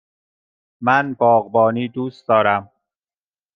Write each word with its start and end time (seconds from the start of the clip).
من 0.81 1.13
باغبانی 1.13 1.87
دوست 1.87 2.27
دارم. 2.27 2.71